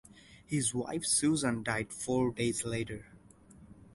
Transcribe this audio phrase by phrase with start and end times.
[0.47, 3.05] His wife Susan died four days later.